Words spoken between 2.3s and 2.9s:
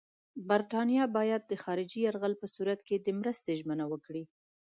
په صورت